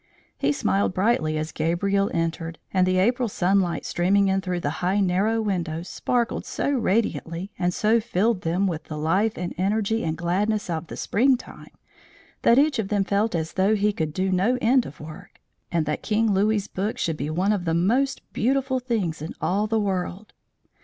He 0.39 0.51
smiled 0.51 0.95
brightly 0.95 1.37
as 1.37 1.51
Gabriel 1.51 2.09
entered; 2.11 2.57
and 2.73 2.87
the 2.87 2.97
April 2.97 3.29
sunlight 3.29 3.85
streaming 3.85 4.29
in 4.29 4.41
through 4.41 4.61
the 4.61 4.69
high 4.81 4.99
narrow 4.99 5.39
windows 5.43 5.89
sparkled 5.89 6.43
so 6.43 6.71
radiantly, 6.71 7.51
and 7.59 7.71
so 7.71 7.99
filled 7.99 8.41
them 8.41 8.65
with 8.65 8.85
the 8.85 8.97
life 8.97 9.37
and 9.37 9.53
energy 9.59 10.03
and 10.03 10.17
gladness 10.17 10.71
of 10.71 10.87
the 10.87 10.97
spring 10.97 11.37
time, 11.37 11.69
that 12.41 12.57
each 12.57 12.79
of 12.79 12.87
them 12.87 13.03
felt 13.03 13.35
as 13.35 13.53
though 13.53 13.75
he 13.75 13.93
could 13.93 14.11
do 14.11 14.31
no 14.31 14.57
end 14.59 14.87
of 14.87 14.99
work, 14.99 15.39
and 15.71 15.85
that 15.85 16.01
King 16.01 16.33
Louis's 16.33 16.67
book 16.67 16.97
should 16.97 17.15
be 17.17 17.29
one 17.29 17.51
of 17.51 17.65
the 17.65 17.75
most 17.75 18.23
beautiful 18.33 18.79
things 18.79 19.21
in 19.21 19.35
all 19.39 19.67
the 19.67 19.79
world! 19.79 20.33